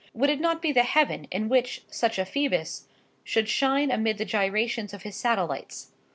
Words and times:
Would 0.15 0.31
it 0.31 0.39
not 0.41 0.63
be 0.63 0.71
the 0.71 0.81
heaven 0.81 1.25
in 1.31 1.47
which 1.47 1.83
such 1.91 2.17
a 2.17 2.25
Phoebus 2.25 2.87
should 3.23 3.47
shine 3.47 3.91
amidst 3.91 4.17
the 4.17 4.25
gyrations 4.25 4.95
of 4.95 5.03
his 5.03 5.15
satellites? 5.15 5.91